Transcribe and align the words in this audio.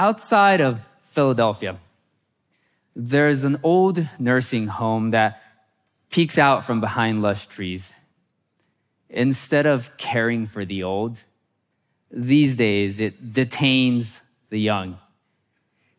Outside 0.00 0.60
of 0.60 0.86
Philadelphia, 1.02 1.76
there's 2.94 3.42
an 3.42 3.58
old 3.64 4.06
nursing 4.20 4.68
home 4.68 5.10
that 5.10 5.42
peeks 6.08 6.38
out 6.38 6.64
from 6.64 6.80
behind 6.80 7.20
lush 7.20 7.48
trees. 7.48 7.92
Instead 9.10 9.66
of 9.66 9.96
caring 9.96 10.46
for 10.46 10.64
the 10.64 10.84
old, 10.84 11.24
these 12.12 12.54
days 12.54 13.00
it 13.00 13.32
detains 13.32 14.22
the 14.50 14.60
young. 14.60 14.98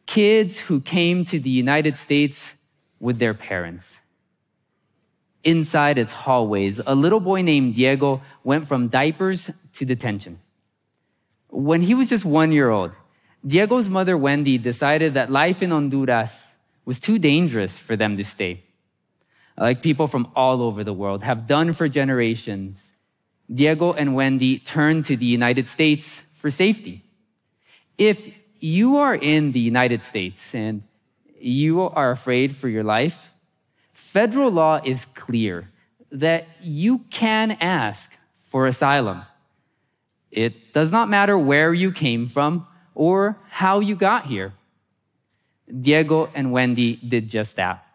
Kids 0.06 0.61
who 0.61 0.79
came 0.79 1.25
to 1.25 1.38
the 1.38 1.50
United 1.50 1.97
States 1.97 2.54
with 3.02 3.20
their 3.20 3.34
parents. 3.34 4.00
Inside 5.43 5.97
its 5.97 6.14
hallways, 6.14 6.79
a 6.88 6.96
little 6.96 7.20
boy 7.20 7.42
named 7.42 7.75
Diego 7.75 8.21
went 8.46 8.66
from 8.66 8.88
diapers 8.88 9.50
to 9.74 9.86
detention. 9.86 10.39
When 11.50 11.82
he 11.82 11.93
was 11.93 12.10
just 12.10 12.24
one 12.24 12.54
year 12.54 12.70
old, 12.70 12.92
Diego's 13.46 13.89
mother, 13.89 14.18
Wendy, 14.18 14.57
decided 14.57 15.14
that 15.14 15.32
life 15.32 15.64
in 15.64 15.71
Honduras 15.71 16.56
was 16.86 17.00
too 17.00 17.20
dangerous 17.20 17.78
for 17.78 17.96
them 17.96 18.18
to 18.18 18.24
stay. 18.24 18.64
Like 19.57 19.82
people 19.82 20.07
from 20.07 20.32
all 20.36 20.62
over 20.62 20.84
the 20.84 20.93
world 20.93 21.24
have 21.24 21.46
done 21.46 21.74
for 21.74 21.88
generations, 21.88 22.93
Diego 23.54 23.93
and 23.93 24.15
Wendy 24.15 24.60
turned 24.60 25.06
to 25.06 25.18
the 25.18 25.25
United 25.25 25.68
States 25.68 26.24
for 26.34 26.52
safety. 26.52 27.04
If 27.98 28.29
you 28.60 28.98
are 28.98 29.15
in 29.15 29.51
the 29.51 29.60
United 29.60 30.04
States 30.04 30.54
and 30.54 30.84
you 31.40 31.82
are 31.82 32.12
afraid 32.12 32.56
for 32.56 32.67
your 32.67 32.84
life, 32.84 33.31
federal 33.94 34.52
law 34.52 34.80
is 34.84 35.06
clear 35.06 35.70
that 36.12 36.48
you 36.62 37.00
can 37.09 37.52
ask 37.59 38.16
for 38.48 38.67
asylum. 38.67 39.23
It 40.31 40.73
does 40.73 40.92
not 40.92 41.09
matter 41.09 41.38
where 41.38 41.73
you 41.73 41.92
came 41.92 42.28
from 42.28 42.67
or 43.00 43.38
how 43.48 43.80
you 43.80 43.96
got 43.96 44.26
here. 44.26 44.52
Diego 45.72 46.30
and 46.36 46.52
Wendy 46.52 46.98
did 46.98 47.30
just 47.30 47.56
that. 47.56 47.86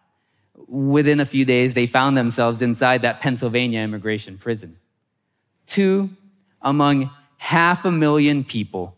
Within 0.66 1.20
a 1.20 1.26
few 1.26 1.44
days, 1.44 1.74
they 1.74 1.86
found 1.86 2.16
themselves 2.16 2.62
inside 2.62 3.02
that 3.02 3.20
Pennsylvania 3.20 3.80
immigration 3.80 4.38
prison. 4.38 4.78
Two 5.66 6.08
among 6.62 7.10
half 7.36 7.84
a 7.84 7.90
million 7.90 8.44
people 8.44 8.96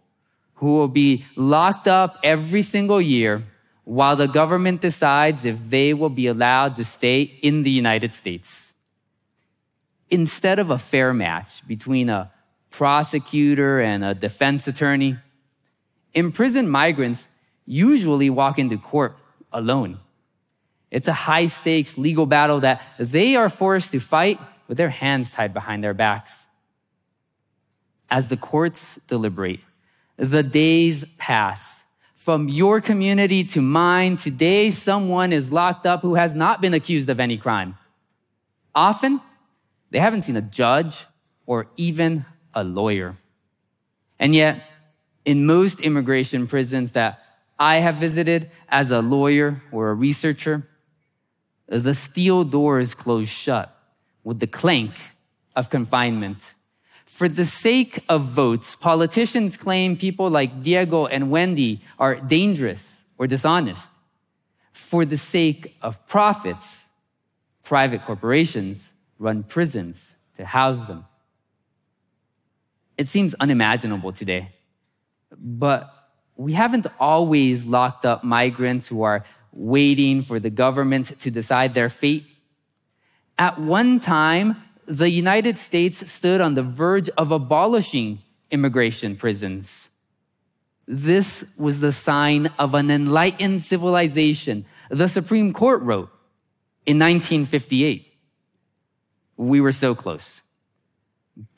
who 0.54 0.74
will 0.76 0.86
be 0.86 1.24
locked 1.34 1.88
up 1.88 2.20
every 2.22 2.62
single 2.62 3.00
year 3.02 3.42
while 3.82 4.14
the 4.14 4.28
government 4.28 4.80
decides 4.80 5.44
if 5.44 5.58
they 5.68 5.92
will 5.92 6.08
be 6.08 6.28
allowed 6.28 6.76
to 6.76 6.84
stay 6.84 7.22
in 7.22 7.64
the 7.64 7.70
United 7.70 8.12
States. 8.12 8.74
Instead 10.08 10.60
of 10.60 10.70
a 10.70 10.78
fair 10.78 11.12
match 11.12 11.66
between 11.66 12.08
a 12.08 12.30
prosecutor 12.70 13.80
and 13.80 14.04
a 14.04 14.14
defense 14.14 14.68
attorney, 14.68 15.16
imprisoned 16.16 16.72
migrants 16.72 17.28
usually 17.66 18.30
walk 18.30 18.58
into 18.58 18.78
court 18.78 19.16
alone. 19.52 19.98
It's 20.90 21.06
a 21.06 21.12
high 21.12 21.46
stakes 21.46 21.98
legal 21.98 22.26
battle 22.26 22.60
that 22.60 22.82
they 22.98 23.36
are 23.36 23.48
forced 23.48 23.92
to 23.92 24.00
fight 24.00 24.40
with 24.66 24.78
their 24.78 24.88
hands 24.88 25.30
tied 25.30 25.52
behind 25.52 25.84
their 25.84 25.94
backs. 25.94 26.48
As 28.08 28.28
the 28.28 28.36
courts 28.36 28.98
deliberate, 29.06 29.60
the 30.16 30.42
days 30.42 31.04
pass. 31.18 31.84
From 32.14 32.48
your 32.48 32.80
community 32.80 33.44
to 33.44 33.60
mine, 33.60 34.16
today 34.16 34.70
someone 34.70 35.32
is 35.32 35.52
locked 35.52 35.86
up 35.86 36.02
who 36.02 36.14
has 36.14 36.34
not 36.34 36.60
been 36.60 36.74
accused 36.74 37.08
of 37.08 37.20
any 37.20 37.36
crime. 37.36 37.76
Often, 38.74 39.20
they 39.90 40.00
haven't 40.00 40.22
seen 40.22 40.36
a 40.36 40.42
judge 40.42 41.04
or 41.46 41.66
even 41.76 42.24
a 42.54 42.64
lawyer. 42.64 43.16
And 44.18 44.34
yet, 44.34 44.62
in 45.26 45.44
most 45.44 45.80
immigration 45.80 46.46
prisons 46.46 46.92
that 46.92 47.20
I 47.58 47.76
have 47.78 47.96
visited 47.96 48.50
as 48.68 48.90
a 48.90 49.00
lawyer 49.00 49.60
or 49.72 49.90
a 49.90 49.94
researcher, 49.94 50.66
the 51.66 51.94
steel 51.94 52.44
doors 52.44 52.94
close 52.94 53.28
shut 53.28 53.76
with 54.24 54.38
the 54.40 54.46
clank 54.46 54.92
of 55.56 55.68
confinement. 55.68 56.54
For 57.04 57.28
the 57.28 57.44
sake 57.44 58.04
of 58.08 58.22
votes, 58.22 58.76
politicians 58.76 59.56
claim 59.56 59.96
people 59.96 60.30
like 60.30 60.62
Diego 60.62 61.06
and 61.06 61.30
Wendy 61.30 61.80
are 61.98 62.14
dangerous 62.16 63.04
or 63.18 63.26
dishonest. 63.26 63.88
For 64.72 65.04
the 65.04 65.16
sake 65.16 65.76
of 65.82 66.06
profits, 66.06 66.86
private 67.64 68.04
corporations 68.04 68.92
run 69.18 69.42
prisons 69.42 70.16
to 70.36 70.44
house 70.44 70.86
them. 70.86 71.06
It 72.98 73.08
seems 73.08 73.34
unimaginable 73.40 74.12
today, 74.12 74.52
but 75.36 75.92
we 76.36 76.52
haven't 76.52 76.86
always 77.00 77.64
locked 77.64 78.04
up 78.04 78.22
migrants 78.22 78.86
who 78.88 79.02
are 79.02 79.24
waiting 79.52 80.22
for 80.22 80.38
the 80.38 80.50
government 80.50 81.18
to 81.20 81.30
decide 81.30 81.74
their 81.74 81.88
fate. 81.88 82.26
At 83.38 83.58
one 83.60 84.00
time, 84.00 84.62
the 84.86 85.10
United 85.10 85.58
States 85.58 86.10
stood 86.10 86.40
on 86.40 86.54
the 86.54 86.62
verge 86.62 87.08
of 87.16 87.32
abolishing 87.32 88.20
immigration 88.50 89.16
prisons. 89.16 89.88
This 90.86 91.44
was 91.56 91.80
the 91.80 91.92
sign 91.92 92.50
of 92.58 92.74
an 92.74 92.90
enlightened 92.90 93.62
civilization, 93.62 94.66
the 94.88 95.08
Supreme 95.08 95.52
Court 95.52 95.82
wrote 95.82 96.10
in 96.84 96.98
1958. 96.98 98.06
We 99.36 99.60
were 99.60 99.72
so 99.72 99.94
close. 99.94 100.42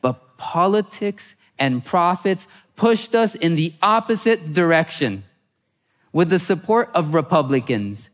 But 0.00 0.38
politics 0.38 1.34
and 1.58 1.84
profits 1.84 2.48
pushed 2.78 3.14
us 3.14 3.34
in 3.34 3.56
the 3.56 3.74
opposite 3.82 4.54
direction. 4.54 5.24
With 6.12 6.30
the 6.30 6.38
support 6.38 6.88
of 6.94 7.12
Republicans 7.12 8.08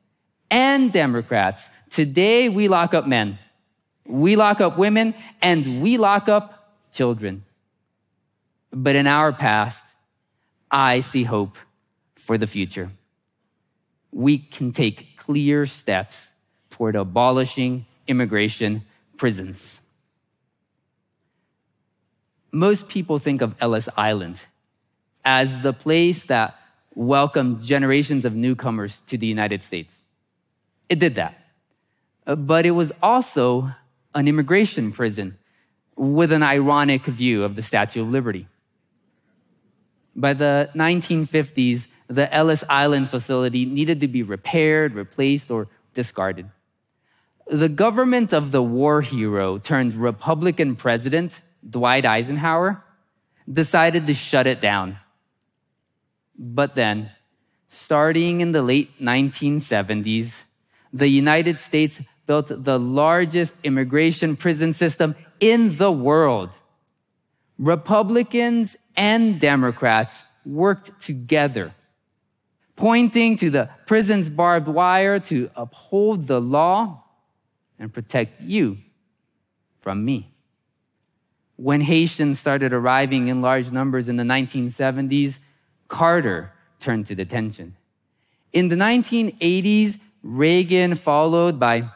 and 0.50 0.92
Democrats, 0.92 1.70
today 1.90 2.48
we 2.48 2.66
lock 2.66 2.92
up 2.92 3.06
men, 3.06 3.38
we 4.04 4.34
lock 4.34 4.60
up 4.60 4.76
women, 4.76 5.14
and 5.40 5.80
we 5.80 5.96
lock 5.96 6.28
up 6.28 6.72
children. 6.92 7.44
But 8.72 8.96
in 8.96 9.06
our 9.06 9.32
past, 9.32 9.84
I 10.70 11.00
see 11.00 11.22
hope 11.22 11.56
for 12.16 12.36
the 12.36 12.48
future. 12.48 12.90
We 14.10 14.38
can 14.38 14.72
take 14.72 15.16
clear 15.16 15.66
steps 15.66 16.32
toward 16.70 16.96
abolishing 16.96 17.86
immigration 18.08 18.84
prisons. 19.16 19.80
Most 22.50 22.88
people 22.88 23.18
think 23.18 23.40
of 23.40 23.54
Ellis 23.60 23.88
Island 23.96 24.42
as 25.24 25.60
the 25.60 25.72
place 25.72 26.24
that 26.24 26.58
welcomed 26.94 27.62
generations 27.62 28.24
of 28.24 28.34
newcomers 28.34 29.00
to 29.02 29.18
the 29.18 29.26
United 29.26 29.62
States. 29.62 30.00
It 30.88 30.98
did 30.98 31.14
that. 31.16 31.34
Uh, 32.26 32.36
but 32.36 32.66
it 32.66 32.72
was 32.72 32.92
also 33.02 33.70
an 34.14 34.28
immigration 34.28 34.92
prison 34.92 35.36
with 35.96 36.32
an 36.32 36.42
ironic 36.42 37.04
view 37.04 37.44
of 37.44 37.56
the 37.56 37.62
Statue 37.62 38.02
of 38.02 38.08
Liberty. 38.08 38.46
By 40.16 40.34
the 40.34 40.70
1950s, 40.74 41.88
the 42.06 42.32
Ellis 42.32 42.64
Island 42.68 43.08
facility 43.08 43.64
needed 43.64 44.00
to 44.00 44.08
be 44.08 44.22
repaired, 44.22 44.94
replaced, 44.94 45.50
or 45.50 45.68
discarded. 45.94 46.50
The 47.46 47.68
government 47.68 48.32
of 48.32 48.50
the 48.52 48.62
war 48.62 49.02
hero 49.02 49.58
turned 49.58 49.94
Republican 49.94 50.76
president, 50.76 51.40
Dwight 51.68 52.04
Eisenhower, 52.04 52.82
decided 53.50 54.06
to 54.06 54.14
shut 54.14 54.46
it 54.46 54.60
down. 54.60 54.98
But 56.36 56.74
then, 56.74 57.10
starting 57.68 58.40
in 58.40 58.52
the 58.52 58.62
late 58.62 59.00
1970s, 59.00 60.44
the 60.92 61.08
United 61.08 61.58
States 61.58 62.00
built 62.26 62.50
the 62.64 62.78
largest 62.78 63.56
immigration 63.62 64.36
prison 64.36 64.72
system 64.72 65.14
in 65.40 65.76
the 65.76 65.92
world. 65.92 66.50
Republicans 67.58 68.76
and 68.96 69.38
Democrats 69.40 70.22
worked 70.44 71.00
together, 71.00 71.74
pointing 72.76 73.36
to 73.36 73.50
the 73.50 73.70
prison's 73.86 74.28
barbed 74.28 74.68
wire 74.68 75.18
to 75.20 75.50
uphold 75.54 76.26
the 76.26 76.40
law 76.40 77.04
and 77.78 77.92
protect 77.92 78.40
you 78.40 78.78
from 79.80 80.04
me. 80.04 80.32
When 81.56 81.82
Haitians 81.82 82.40
started 82.40 82.72
arriving 82.72 83.28
in 83.28 83.40
large 83.40 83.70
numbers 83.70 84.08
in 84.08 84.16
the 84.16 84.24
1970s, 84.24 85.38
Carter 85.94 86.50
turned 86.80 87.06
to 87.06 87.14
detention. 87.14 87.76
In 88.52 88.68
the 88.68 88.74
1980s, 88.74 90.00
Reagan 90.24 90.96
followed 90.96 91.60
by 91.60 91.88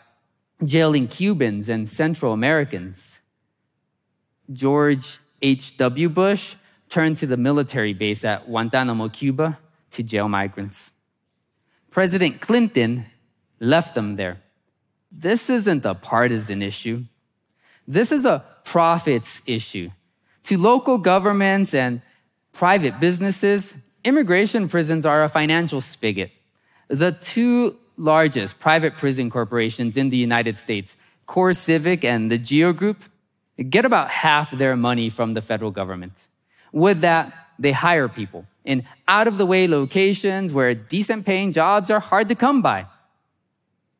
jailing 0.64 1.08
Cubans 1.08 1.68
and 1.68 1.88
Central 1.88 2.32
Americans. 2.32 3.18
George 4.52 5.18
H.W. 5.42 6.08
Bush 6.10 6.54
turned 6.88 7.18
to 7.18 7.26
the 7.26 7.36
military 7.36 7.92
base 7.92 8.24
at 8.24 8.46
Guantanamo, 8.46 9.08
Cuba 9.08 9.58
to 9.90 10.04
jail 10.04 10.28
migrants. 10.28 10.92
President 11.90 12.40
Clinton 12.40 13.04
left 13.58 13.96
them 13.96 14.14
there. 14.14 14.38
This 15.10 15.50
isn't 15.50 15.84
a 15.84 15.94
partisan 15.96 16.62
issue. 16.62 17.02
This 17.88 18.12
is 18.12 18.24
a 18.24 18.44
profits 18.62 19.42
issue. 19.44 19.90
To 20.44 20.56
local 20.56 20.98
governments 20.98 21.74
and 21.74 22.00
private 22.52 23.00
businesses, 23.00 23.74
immigration 24.08 24.68
prisons 24.68 25.04
are 25.06 25.22
a 25.22 25.28
financial 25.28 25.80
spigot. 25.80 26.30
The 26.88 27.12
two 27.12 27.76
largest 27.96 28.58
private 28.58 28.96
prison 28.96 29.30
corporations 29.30 29.96
in 29.96 30.08
the 30.08 30.16
United 30.16 30.56
States, 30.56 30.96
CoreCivic 31.28 32.04
and 32.04 32.30
the 32.30 32.38
Geo 32.38 32.72
Group, 32.72 33.04
get 33.68 33.84
about 33.84 34.08
half 34.08 34.50
their 34.50 34.76
money 34.76 35.10
from 35.10 35.34
the 35.34 35.42
federal 35.42 35.70
government. 35.70 36.14
With 36.72 37.00
that, 37.00 37.32
they 37.58 37.72
hire 37.72 38.08
people 38.08 38.46
in 38.64 38.86
out 39.08 39.26
of 39.26 39.36
the 39.36 39.46
way 39.46 39.66
locations 39.66 40.52
where 40.52 40.74
decent 40.74 41.26
paying 41.26 41.52
jobs 41.52 41.90
are 41.90 42.00
hard 42.00 42.28
to 42.28 42.34
come 42.34 42.62
by. 42.62 42.86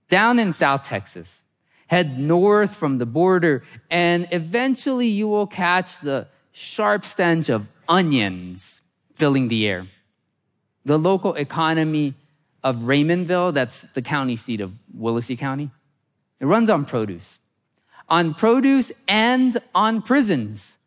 Down 0.08 0.38
in 0.38 0.52
South 0.52 0.84
Texas, 0.84 1.42
head 1.88 2.18
north 2.18 2.74
from 2.76 2.98
the 2.98 3.06
border, 3.06 3.62
and 3.90 4.28
eventually 4.30 5.08
you 5.08 5.28
will 5.28 5.46
catch 5.46 6.00
the 6.00 6.28
sharp 6.52 7.04
stench 7.04 7.48
of 7.50 7.68
onions 7.88 8.80
filling 9.12 9.48
the 9.48 9.66
air. 9.66 9.86
The 10.88 10.98
local 10.98 11.34
economy 11.34 12.14
of 12.64 12.76
Raymondville, 12.76 13.52
that's 13.52 13.82
the 13.92 14.00
county 14.00 14.36
seat 14.36 14.62
of 14.62 14.72
Willacy 14.98 15.38
County, 15.38 15.70
it 16.40 16.46
runs 16.46 16.70
on 16.70 16.86
produce. 16.86 17.40
On 18.08 18.32
produce 18.32 18.90
and 19.06 19.58
on 19.74 20.00
prisons. 20.00 20.78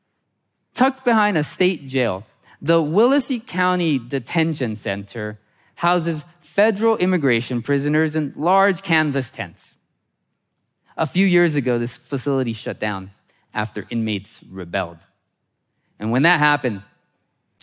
Tucked 0.74 1.06
behind 1.06 1.38
a 1.38 1.44
state 1.44 1.88
jail, 1.88 2.26
the 2.60 2.82
Willacy 2.82 3.46
County 3.46 4.00
Detention 4.00 4.76
Center 4.76 5.38
houses 5.76 6.26
federal 6.40 6.98
immigration 6.98 7.62
prisoners 7.62 8.16
in 8.16 8.34
large 8.36 8.82
canvas 8.82 9.30
tents. 9.30 9.78
A 10.98 11.06
few 11.06 11.28
years 11.28 11.54
ago, 11.54 11.78
this 11.78 11.96
facility 11.96 12.54
shut 12.54 12.80
down 12.80 13.12
after 13.54 13.86
inmates 13.92 14.42
rebelled. 14.50 14.98
And 16.00 16.10
when 16.10 16.24
that 16.24 16.40
happened, 16.40 16.82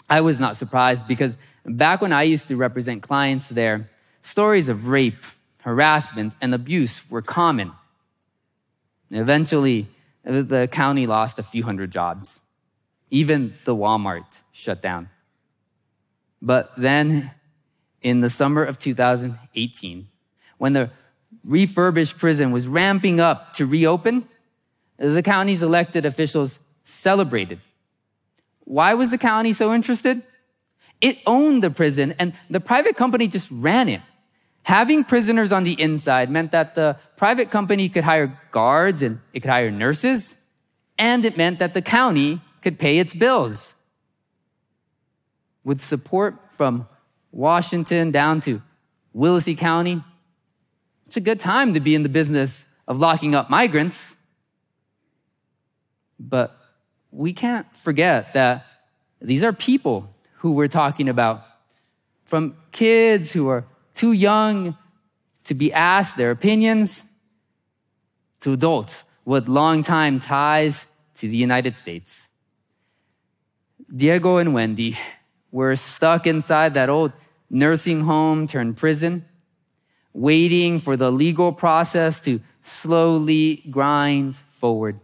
I 0.08 0.20
was 0.20 0.38
not 0.38 0.56
surprised 0.56 1.08
because 1.08 1.37
back 1.68 2.00
when 2.00 2.12
I 2.12 2.24
used 2.24 2.48
to 2.48 2.56
represent 2.56 3.02
clients 3.02 3.48
there, 3.48 3.88
stories 4.22 4.68
of 4.68 4.88
rape, 4.88 5.24
harassment, 5.58 6.34
and 6.40 6.54
abuse 6.54 7.02
were 7.10 7.22
common. 7.22 7.72
Eventually, 9.10 9.86
the 10.24 10.68
county 10.70 11.06
lost 11.06 11.38
a 11.38 11.42
few 11.42 11.62
hundred 11.62 11.90
jobs. 11.90 12.40
Even 13.10 13.54
the 13.64 13.74
Walmart 13.74 14.26
shut 14.52 14.82
down. 14.82 15.08
But 16.42 16.72
then, 16.76 17.30
in 18.02 18.20
the 18.20 18.30
summer 18.30 18.62
of 18.62 18.78
2018, 18.78 20.08
when 20.58 20.72
the 20.72 20.90
refurbished 21.44 22.18
prison 22.18 22.52
was 22.52 22.68
ramping 22.68 23.20
up 23.20 23.54
to 23.54 23.66
reopen, 23.66 24.28
the 24.98 25.22
county's 25.22 25.62
elected 25.62 26.04
officials 26.04 26.58
celebrated. 26.84 27.60
Why 28.64 28.94
was 28.94 29.10
the 29.10 29.18
county 29.18 29.52
so 29.52 29.72
interested? 29.72 30.22
It 31.00 31.18
owned 31.26 31.62
the 31.62 31.70
prison 31.70 32.14
and 32.18 32.32
the 32.50 32.60
private 32.60 32.96
company 32.96 33.28
just 33.28 33.50
ran 33.50 33.88
it. 33.88 34.00
Having 34.62 35.04
prisoners 35.04 35.52
on 35.52 35.64
the 35.64 35.80
inside 35.80 36.30
meant 36.30 36.50
that 36.50 36.74
the 36.74 36.98
private 37.16 37.50
company 37.50 37.88
could 37.88 38.04
hire 38.04 38.38
guards 38.50 39.02
and 39.02 39.20
it 39.32 39.40
could 39.40 39.50
hire 39.50 39.70
nurses, 39.70 40.36
and 40.98 41.24
it 41.24 41.38
meant 41.38 41.60
that 41.60 41.72
the 41.72 41.80
county 41.80 42.42
could 42.60 42.78
pay 42.78 42.98
its 42.98 43.14
bills. 43.14 43.74
With 45.64 45.80
support 45.80 46.36
from 46.52 46.86
Washington 47.32 48.10
down 48.10 48.42
to 48.42 48.60
Willacy 49.16 49.56
County, 49.56 50.02
it's 51.06 51.16
a 51.16 51.22
good 51.22 51.40
time 51.40 51.72
to 51.72 51.80
be 51.80 51.94
in 51.94 52.02
the 52.02 52.10
business 52.10 52.66
of 52.86 52.98
locking 52.98 53.34
up 53.34 53.48
migrants. 53.48 54.16
But 56.20 56.54
we 57.10 57.32
can't 57.32 57.66
forget 57.78 58.34
that 58.34 58.66
these 59.20 59.42
are 59.44 59.52
people 59.52 60.08
who 60.38 60.52
we're 60.52 60.69
talking 60.69 61.08
about. 61.08 61.44
From 62.25 62.56
kids 62.73 63.32
who 63.32 63.49
are 63.49 63.64
too 63.94 64.12
young 64.12 64.76
to 65.44 65.55
be 65.55 65.73
asked 65.73 66.17
their 66.17 66.31
opinions 66.31 67.02
to 68.40 68.52
adults 68.52 69.05
with 69.25 69.49
long 69.49 69.82
time 69.82 70.20
ties 70.20 70.87
to 71.17 71.29
the 71.29 71.37
United 71.37 71.76
States. 71.76 72.29
Diego 73.94 74.37
and 74.37 74.55
Wendy 74.55 74.99
were 75.50 75.75
stuck 75.76 76.26
inside 76.26 76.75
that 76.75 76.88
old 76.88 77.12
nursing 77.50 78.02
home 78.02 78.46
turned 78.46 78.76
prison 78.76 79.25
waiting 80.12 80.79
for 80.79 80.96
the 80.96 81.11
legal 81.11 81.52
process 81.52 82.20
to 82.20 82.40
slowly 82.62 83.62
grind 83.70 84.37
forward. 84.37 84.99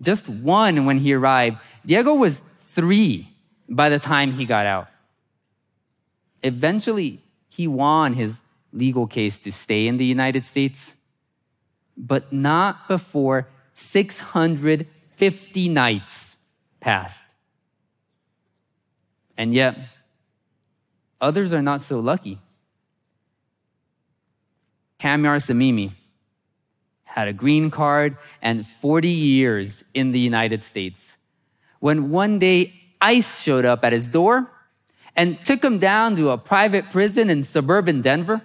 Just 0.00 0.28
one 0.28 0.84
when 0.84 0.98
he 0.98 1.14
arrived. 1.14 1.58
Diego 1.86 2.14
was 2.14 2.42
three 2.56 3.31
by 3.72 3.88
the 3.88 3.98
time 3.98 4.32
he 4.32 4.44
got 4.44 4.66
out. 4.66 4.88
Eventually, 6.42 7.20
he 7.48 7.66
won 7.66 8.12
his 8.12 8.42
legal 8.72 9.06
case 9.06 9.38
to 9.40 9.50
stay 9.50 9.86
in 9.86 9.96
the 9.96 10.04
United 10.04 10.44
States, 10.44 10.94
but 11.96 12.32
not 12.32 12.86
before 12.86 13.48
650 13.72 15.68
nights 15.68 16.36
passed. 16.80 17.24
And 19.38 19.54
yet, 19.54 19.78
others 21.20 21.52
are 21.52 21.62
not 21.62 21.80
so 21.80 21.98
lucky. 21.98 22.38
Kamyar 25.00 25.38
Samimi 25.38 25.92
had 27.04 27.28
a 27.28 27.32
green 27.32 27.70
card 27.70 28.18
and 28.42 28.66
40 28.66 29.08
years 29.08 29.82
in 29.94 30.12
the 30.12 30.20
United 30.20 30.62
States. 30.62 31.16
When 31.80 32.10
one 32.10 32.38
day 32.38 32.81
ICE 33.02 33.42
showed 33.42 33.64
up 33.64 33.84
at 33.84 33.92
his 33.92 34.08
door 34.08 34.50
and 35.14 35.44
took 35.44 35.62
him 35.62 35.78
down 35.78 36.16
to 36.16 36.30
a 36.30 36.38
private 36.38 36.90
prison 36.90 37.28
in 37.28 37.42
suburban 37.42 38.00
Denver, 38.00 38.40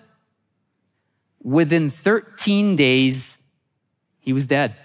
within 1.41 1.89
13 1.89 2.75
days, 2.75 3.37
he 4.19 4.33
was 4.33 4.47
dead. 4.47 4.75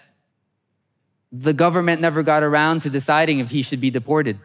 The 1.33 1.53
government 1.53 2.01
never 2.01 2.23
got 2.23 2.43
around 2.43 2.83
to 2.83 2.91
deciding 2.91 3.41
if 3.41 3.51
he 3.51 3.63
should 3.63 3.81
be 3.81 3.91
deported. 3.91 4.39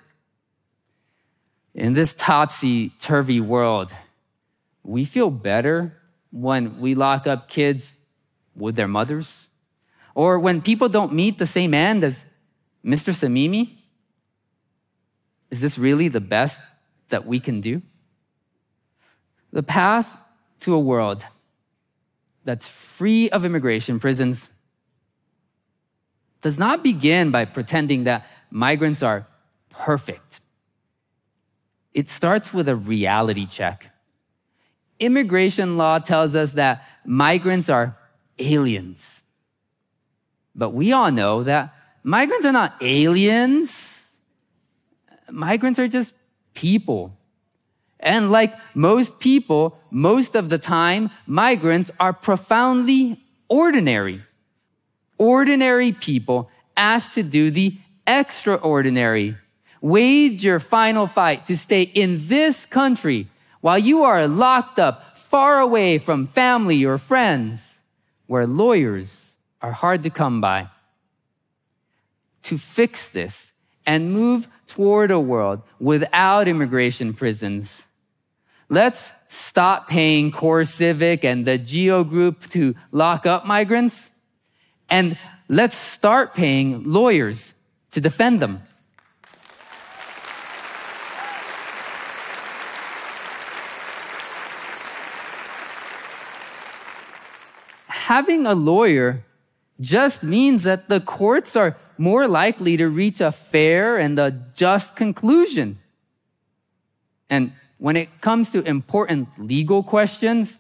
In 1.76 1.94
this 1.94 2.16
topsy 2.16 2.90
turvy 3.00 3.40
world, 3.40 3.92
we 4.84 5.06
feel 5.06 5.30
better 5.30 5.94
when 6.32 6.80
we 6.80 6.96
lock 6.96 7.28
up 7.28 7.48
kids 7.48 7.94
with 8.56 8.76
their 8.76 8.88
mothers, 8.88 9.50
or 10.16 10.40
when 10.40 10.62
people 10.62 10.90
don't 10.90 11.14
meet 11.14 11.38
the 11.38 11.46
same 11.46 11.74
end 11.74 12.04
as 12.04 12.26
Mr. 12.84 13.14
Samimi? 13.14 13.77
Is 15.50 15.62
this 15.62 15.78
really 15.78 16.08
the 16.08 16.22
best 16.22 16.60
that 17.10 17.26
we 17.26 17.40
can 17.40 17.62
do? 17.62 17.82
The 19.52 19.64
path 19.64 20.18
to 20.62 20.74
a 20.74 20.80
world 20.80 21.26
that's 22.44 22.68
free 22.68 23.30
of 23.30 23.46
immigration 23.46 24.00
prisons 24.00 24.50
does 26.42 26.60
not 26.60 26.84
begin 26.84 27.32
by 27.32 27.46
pretending 27.46 28.06
that 28.06 28.26
migrants 28.52 29.04
are 29.04 29.28
perfect. 29.70 30.42
It 31.94 32.10
starts 32.10 32.54
with 32.54 32.68
a 32.68 32.76
reality 32.76 33.46
check 33.46 33.92
immigration 35.00 35.78
law 35.78 36.00
tells 36.00 36.36
us 36.36 36.54
that 36.54 36.84
migrants 37.06 37.70
are 37.70 37.98
aliens. 38.40 39.24
But 40.56 40.72
we 40.72 40.92
all 40.92 41.12
know 41.12 41.44
that 41.44 41.74
migrants 42.04 42.46
are 42.46 42.52
not 42.52 42.76
aliens. 42.82 43.97
Migrants 45.30 45.80
are 45.80 45.88
just 45.88 46.14
people. 46.54 47.18
And 48.00 48.32
like 48.32 48.54
most 48.76 49.20
people, 49.20 49.80
most 49.90 50.36
of 50.36 50.50
the 50.50 50.58
time, 50.58 51.10
migrants 51.26 51.92
are 52.00 52.14
profoundly 52.14 53.20
ordinary. 53.50 54.22
Ordinary 55.18 55.92
people 55.92 56.50
asked 56.76 57.16
to 57.16 57.24
do 57.24 57.50
the 57.50 57.78
extraordinary. 58.06 59.36
Wage 59.82 60.44
your 60.44 60.60
final 60.60 61.08
fight 61.08 61.46
to 61.48 61.58
stay 61.58 61.82
in 61.82 62.28
this 62.28 62.66
country 62.66 63.28
while 63.62 63.78
you 63.78 64.04
are 64.04 64.28
locked 64.28 64.80
up 64.80 65.18
far 65.18 65.60
away 65.60 65.98
from 65.98 66.28
family 66.28 66.86
or 66.86 66.98
friends 66.98 67.80
where 68.28 68.48
lawyers 68.48 69.36
are 69.62 69.72
hard 69.72 70.04
to 70.04 70.10
come 70.10 70.40
by. 70.40 70.70
To 72.44 72.58
fix 72.58 73.10
this 73.10 73.52
and 73.88 74.14
move 74.14 74.48
toward 74.68 75.10
a 75.10 75.20
world 75.20 75.64
without 75.80 76.48
immigration 76.48 77.14
prisons, 77.16 77.88
let's 78.70 79.12
stop 79.30 79.88
paying 79.88 80.32
CoreCivic 80.32 81.24
and 81.24 81.46
the 81.46 81.58
Geo 81.58 82.04
Group 82.04 82.48
to 82.50 82.76
lock 82.92 83.26
up 83.26 83.48
migrants 83.48 84.12
and 84.90 85.18
let's 85.50 85.76
start 85.76 86.36
paying 86.36 86.84
lawyers 86.84 87.56
to 87.92 88.00
defend 88.00 88.42
them. 88.42 88.62
having 98.08 98.48
a 98.48 98.56
lawyer 98.56 99.22
just 99.82 100.24
means 100.24 100.64
that 100.64 100.88
the 100.88 101.02
courts 101.02 101.58
are 101.58 101.76
more 102.00 102.28
likely 102.28 102.78
to 102.78 102.88
reach 102.88 103.22
a 103.22 103.32
fair 103.32 103.98
and 103.98 104.18
a 104.20 104.32
just 104.56 104.96
conclusion. 104.96 105.80
And 107.30 107.54
when 107.78 107.96
it 107.96 108.22
comes 108.22 108.52
to 108.52 108.62
important 108.64 109.30
legal 109.38 109.84
questions, 109.84 110.58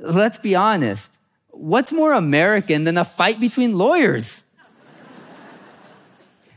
let's 0.00 0.38
be 0.38 0.54
honest. 0.54 1.12
What's 1.50 1.92
more 1.92 2.12
American 2.12 2.84
than 2.84 2.98
a 2.98 3.04
fight 3.04 3.40
between 3.40 3.78
lawyers? 3.78 4.44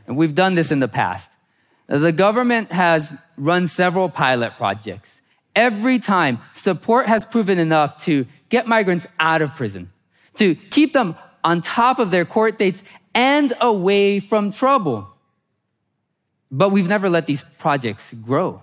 and 0.06 0.16
we've 0.16 0.34
done 0.34 0.54
this 0.54 0.72
in 0.72 0.80
the 0.80 0.88
past. 0.88 1.30
The 1.86 2.12
government 2.12 2.72
has 2.72 3.14
run 3.36 3.66
several 3.66 4.08
pilot 4.08 4.52
projects. 4.56 5.22
Every 5.56 5.98
time, 5.98 6.40
support 6.52 7.06
has 7.06 7.24
proven 7.24 7.58
enough 7.58 8.04
to 8.04 8.26
get 8.48 8.66
migrants 8.66 9.06
out 9.18 9.42
of 9.42 9.54
prison, 9.54 9.90
to 10.34 10.54
keep 10.54 10.92
them 10.92 11.16
on 11.42 11.62
top 11.62 11.98
of 11.98 12.10
their 12.10 12.24
court 12.24 12.58
dates 12.58 12.82
and 13.14 13.52
away 13.60 14.20
from 14.20 14.50
trouble. 14.50 15.08
But 16.50 16.70
we've 16.70 16.88
never 16.88 17.08
let 17.08 17.26
these 17.26 17.44
projects 17.58 18.12
grow. 18.12 18.62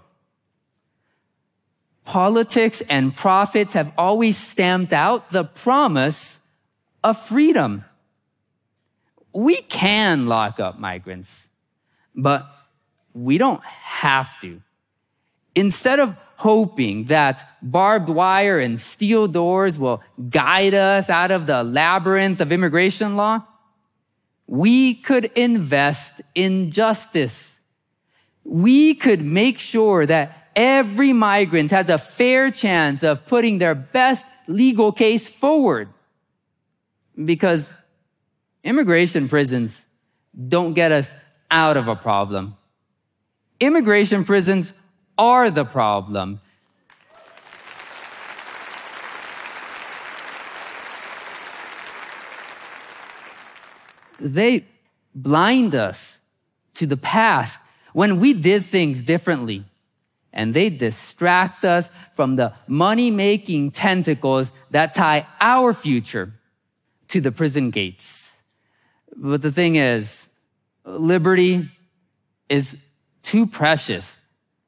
Politics 2.06 2.82
and 2.90 3.16
profits 3.16 3.74
have 3.74 3.92
always 3.98 4.38
stamped 4.38 4.94
out 4.94 5.30
the 5.30 5.44
promise 5.44 6.40
of 7.04 7.18
freedom. 7.18 7.84
We 9.34 9.58
can 9.58 10.28
lock 10.28 10.60
up 10.60 10.80
migrants, 10.80 11.50
but 12.16 12.48
we 13.14 13.38
don't 13.38 13.64
have 13.64 14.40
to. 14.42 14.62
Instead 15.54 16.00
of 16.00 16.16
hoping 16.38 17.06
that 17.06 17.58
barbed 17.62 18.10
wire 18.10 18.60
and 18.60 18.80
steel 18.80 19.28
doors 19.28 19.78
will 19.78 20.02
guide 20.30 20.74
us 20.74 21.10
out 21.10 21.32
of 21.32 21.46
the 21.46 21.64
labyrinth 21.64 22.40
of 22.40 22.52
immigration 22.52 23.16
law, 23.16 23.44
we 24.48 24.96
could 24.96 25.26
invest 25.36 26.22
in 26.34 26.72
justice. 26.72 27.60
We 28.46 28.96
could 28.96 29.22
make 29.22 29.60
sure 29.60 30.06
that 30.06 30.50
every 30.56 31.12
migrant 31.14 31.72
has 31.72 31.90
a 31.90 31.98
fair 31.98 32.50
chance 32.50 33.04
of 33.04 33.26
putting 33.26 33.58
their 33.58 33.76
best 33.76 34.26
legal 34.48 34.94
case 34.94 35.28
forward. 35.30 35.90
Because 37.24 37.74
immigration 38.64 39.28
prisons 39.28 39.86
don't 40.48 40.74
get 40.74 40.92
us 40.92 41.14
out 41.52 41.76
of 41.78 41.88
a 41.88 41.96
problem. 41.96 42.56
Immigration 43.60 44.24
prisons 44.24 44.72
are 45.18 45.50
the 45.50 45.66
problem. 45.66 46.40
They 54.20 54.66
blind 55.14 55.76
us 55.76 56.20
to 56.76 56.86
the 56.86 56.98
past 56.98 57.60
when 57.94 58.20
we 58.20 58.34
did 58.34 58.64
things 58.64 59.02
differently. 59.02 59.66
And 60.32 60.54
they 60.54 60.70
distract 60.70 61.66
us 61.66 61.90
from 62.14 62.36
the 62.36 62.54
money 62.68 63.10
making 63.10 63.72
tentacles 63.72 64.52
that 64.70 64.94
tie 64.94 65.26
our 65.42 65.74
future 65.74 66.34
to 67.08 67.22
the 67.22 67.32
prison 67.32 67.72
gates. 67.72 68.36
But 69.16 69.42
the 69.42 69.52
thing 69.52 69.76
is, 69.76 70.28
liberty 70.86 71.70
is 72.50 72.78
too 73.24 73.48
precious 73.48 74.18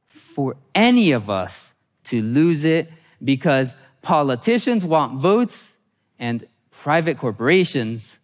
for 0.08 0.56
any 0.74 1.12
of 1.12 1.30
us 1.30 1.74
to 2.06 2.22
lose 2.22 2.66
it 2.66 2.92
because 3.24 3.76
politicians 4.02 4.86
want 4.86 5.20
votes 5.20 5.78
and 6.18 6.48
private 6.72 7.18
corporations 7.18 8.19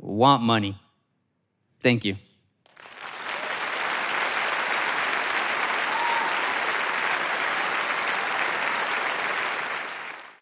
want 0.00 0.42
money. 0.42 0.78
Thank 1.80 2.04
you. 2.04 2.16